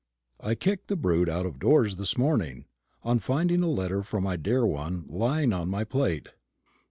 [0.39, 2.65] I kicked the brute out of doors this morning,
[3.03, 6.29] on finding a letter from my dear one lying in my plate.